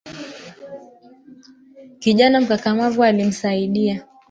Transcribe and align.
Kijana 1.99 2.41
mkakamavu 2.41 3.03
alimsaidia 3.03 4.03